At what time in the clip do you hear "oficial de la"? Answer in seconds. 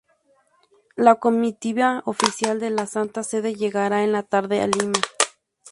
2.07-2.87